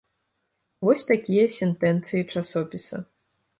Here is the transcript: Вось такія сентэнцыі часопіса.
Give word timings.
Вось 0.87 1.05
такія 1.11 1.45
сентэнцыі 1.59 2.21
часопіса. 2.35 3.05